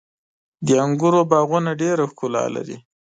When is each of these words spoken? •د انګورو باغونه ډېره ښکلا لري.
•د 0.65 0.67
انګورو 0.85 1.21
باغونه 1.31 1.71
ډېره 1.81 2.03
ښکلا 2.11 2.43
لري. 2.55 2.77